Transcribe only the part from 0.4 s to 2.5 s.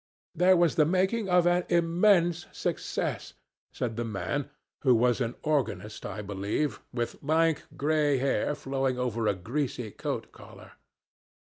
was the making of an immense